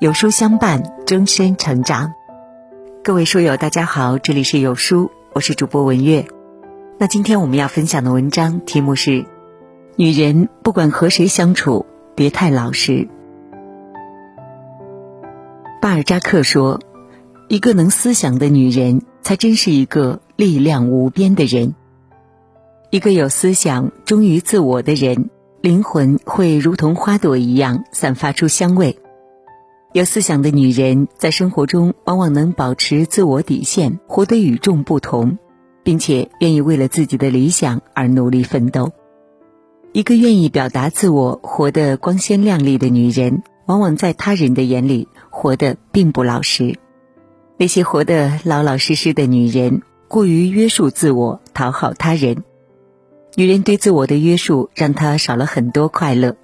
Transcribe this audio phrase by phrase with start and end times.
[0.00, 2.14] 有书相伴，终身成长。
[3.04, 6.24] 各位书友，大家好，这里是有书，我是主播文月。
[6.96, 9.26] 那今天我们要分享的文章题目是：
[9.96, 11.84] 女人不管和谁相处，
[12.14, 13.08] 别太老实。
[15.82, 16.80] 巴尔扎克说
[17.48, 21.74] ：“一个能思想的女人，才真是一个力量无边的人。
[22.88, 25.28] 一个有思想、忠于自我的人，
[25.60, 28.98] 灵魂会如同花朵一样，散发出香味。”
[29.92, 35.38] 有思想的女人在生活中往往能保持自我底线，活得与众不同，
[35.82, 38.92] 并且愿意为了自己的理想而努力奋斗。
[39.92, 46.78] 一个愿意表达自我、活得光鲜亮丽的女人，往往在他人的眼里活得并不老实。
[47.56, 52.44] 那些活得老老实实的女人，过于约束自我，讨好他人。
[53.34, 56.36] 女人对自我的约束，让她少了很多快乐。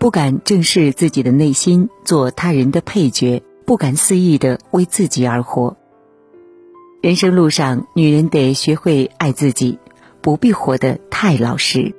[0.00, 5.76] 不敢正视自己的内心，做他人的配角；不敢肆意的为自己而活。
[7.02, 9.78] 人生路上，女人得学会爱自己，
[10.22, 11.94] 不必活得太老实。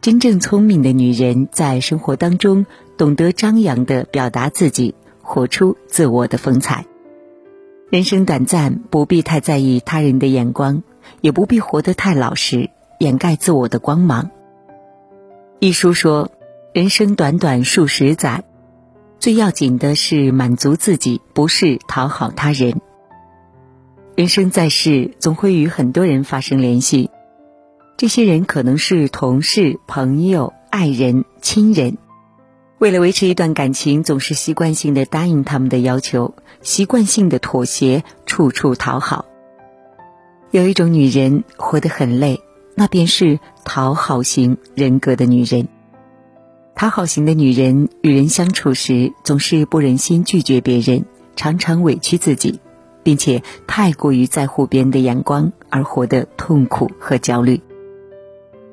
[0.00, 2.66] 真正聪明的女人，在生活当中
[2.96, 6.86] 懂得张扬的表达自己，活出自我的风采。
[7.90, 10.84] 人生短暂，不必太在意他人的眼光，
[11.20, 14.30] 也不必活得太老实，掩盖自我的光芒。
[15.58, 16.30] 一书说。
[16.78, 18.44] 人生短短数十载，
[19.18, 22.80] 最要紧的是满足自己，不是讨好他人。
[24.14, 27.10] 人生在世，总会与很多人发生联系，
[27.96, 31.98] 这些人可能是同事、朋友、爱人、亲人。
[32.78, 39.24] 为了维持一段感情，总是习惯性的答应他们的要求，习惯性的妥协，处处讨好。
[40.52, 42.40] 有一种女人活得很累，
[42.76, 45.66] 那便是讨好型人格的女人。
[46.78, 52.60] 讨好型的女人与人相处时，总是不忍心拒绝别人，常常委屈自己，
[53.02, 57.60] 并且太过于在乎别人的眼光，而活得痛苦和焦虑。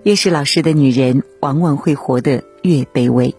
[0.04, 3.34] 越是老实的女人，往往会活得越卑微。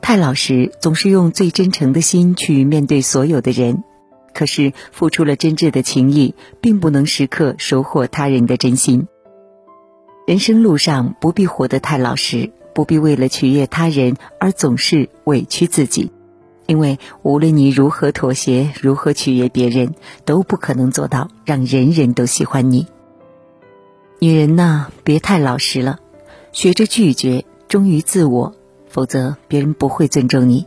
[0.00, 3.82] 太老实，总是用最真诚的心去面对所有的人，
[4.32, 9.08] 可是付出了真挚的情谊，并不能时刻收获他人的真心。
[10.28, 12.52] 人生路上，不必活得太老实。
[12.74, 16.10] 不必为了取悦他人而总是委屈自己，
[16.66, 22.86] 因为无论你如何妥协，如何取悦别人，都不可能做到让人人都喜欢你。
[24.18, 26.00] 女人呐，别太老实了，
[26.52, 28.54] 学着拒绝，忠于自我，
[28.88, 30.66] 否则别人不会尊重你。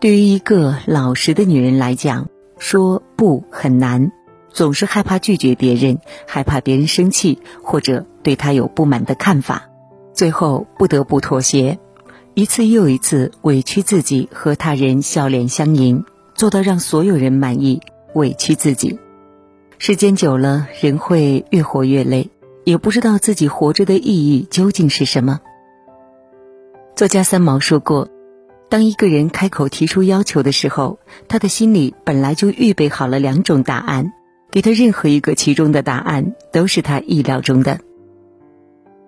[0.00, 4.12] 对于一个老实的女人来讲，说不很难，
[4.50, 9.68] 总是害怕拒绝别人，害怕别人生气或者对她有不满的看法。
[10.22, 11.80] 最后不得不妥协，
[12.34, 16.04] 一次又一次委屈自己和他人笑脸相迎，
[16.36, 17.80] 做到让所有人满意，
[18.14, 19.00] 委屈自己。
[19.78, 22.30] 时间久了，人会越活越累，
[22.62, 25.40] 也不知道自己活着的意义究竟是什么。
[26.94, 28.08] 作家三毛说过
[28.70, 34.12] ：“当一个人开口提出要求的时候，他的心里本来就预备好了两种答案，
[34.52, 37.80] 给他任何一个其中的答案都是他意料中的。”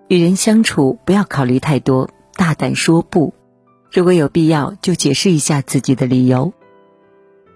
[0.08, 3.32] 与人相处，不要考虑太多，大胆说不。
[3.90, 6.52] 如果有必要，就解释一下自己的理由。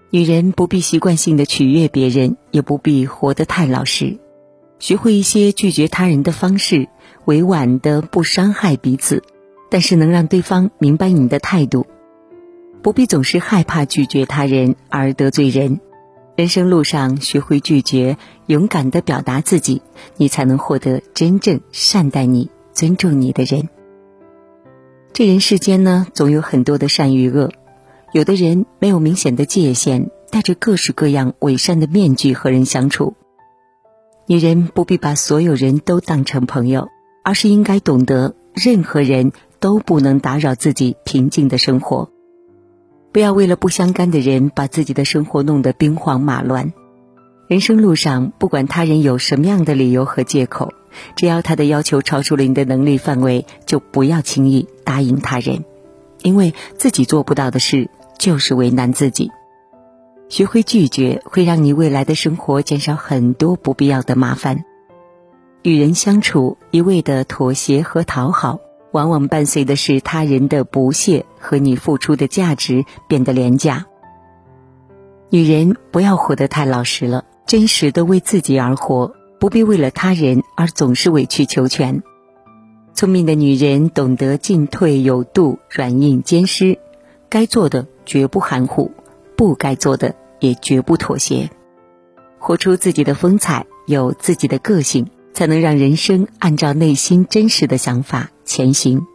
[0.09, 4.17] 女人不必习惯性的取悦别人，也不必活得太老实。
[4.79, 6.87] 学会一些拒绝他人的方式，
[7.25, 9.21] 委婉的不伤害彼此，
[9.69, 11.85] 但是能让对方明白你的态度。
[12.81, 15.81] 不必总是害怕拒绝他人而得罪人。
[16.39, 19.81] 人生路上，学会拒绝，勇敢的表达自己，
[20.15, 23.67] 你才能获得真正善待你、尊重你的人。
[25.11, 27.51] 这人世间呢，总有很多的善与恶，
[28.13, 33.15] 有的人没有明显的界限，戴着各式各样伪善的面具和人相处。
[34.25, 36.87] 女人不必把所有人都当成朋友，
[37.21, 42.09] 而是应该懂得，任何人都不能打扰自己平静的生活。
[43.11, 46.73] 不要为了不相干的人把自己的生活弄得兵荒马乱。
[47.47, 50.71] 人生路上，不管他人有什么样的理由和借口，
[51.15, 55.65] 只要他的要求超出了你的能力范围，就不要轻易答应他人，
[56.21, 57.89] 因为自己做不到的事
[58.19, 59.31] 就是为难自己。
[60.29, 64.63] 学会拒绝，会让你未来的生活减少很多不必要的麻烦。
[65.63, 68.59] 与人相处，一味的妥协和讨好。
[68.91, 73.85] 往往伴随的是他人的不屑和你付出的价值变得廉价。
[75.29, 82.01] 女人不要活得太老实了，真实的为自己而活，不必为了他人而总是委曲求全。
[82.95, 86.79] 聪明的女人懂得进退有度，软硬兼施，
[87.29, 88.91] 该做的绝不含糊，
[89.37, 91.49] 不该做的也绝不妥协。
[92.39, 95.07] 活出自己的风采，有自己的个性，
[95.39, 99.07] 才能让人生按照内心真实的想法前行。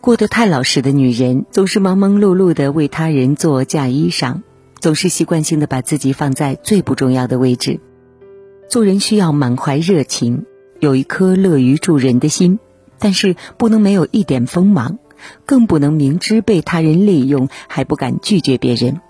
[0.00, 4.42] 过得太老实的女人，总是忙忙碌碌的为他人做嫁衣裳，
[4.80, 7.78] 总是习惯性的把自己放在最不重要的位置。
[8.68, 10.46] 做人需要满怀热情，
[10.80, 12.58] 有一颗乐于助人的心，
[12.98, 14.98] 但是不能没有一点锋芒，
[15.46, 19.00] 更不能明知被他人利用还不敢拒绝别人。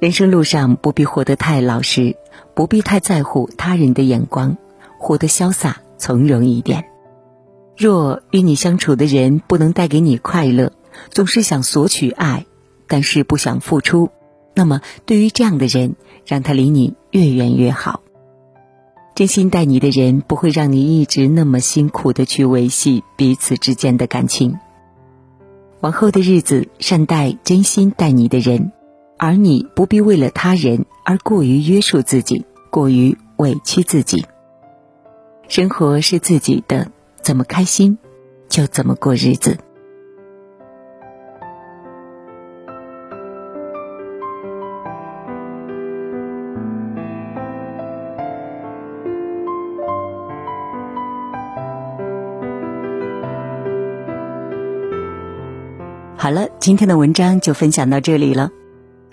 [0.00, 2.16] 人生路上不必活得太老实，
[2.56, 4.56] 不必太在乎他人的眼光，
[5.04, 6.86] 活得潇洒从容一点。
[7.76, 10.72] 若与你相处的人不能带给你快乐，
[11.10, 12.46] 总是想索取爱，
[12.88, 14.08] 但是不想付出，
[14.54, 18.00] 那么对于这样的人，让他离你越远越好。
[19.14, 24.56] 真心待你的人，不会让你一直那么辛苦的去维系彼此之间的感情。
[25.80, 28.72] 往后的日子，善待真心待你的人。
[29.18, 34.24] 而你不必为了他人而过于约束自己，过于委屈自己。
[35.48, 36.90] 生活是自己的，
[37.22, 37.96] 怎么开心
[38.48, 39.56] 就怎么过日子。
[56.16, 58.50] 好了，今天的文章就分享到这里了。